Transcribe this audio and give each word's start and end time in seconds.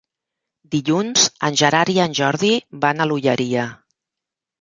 Dilluns 0.75 1.25
en 1.49 1.59
Gerard 1.61 1.91
i 1.97 1.99
en 2.05 2.15
Jordi 2.21 2.49
van 2.87 3.05
a 3.05 3.07
l'Olleria. 3.11 3.67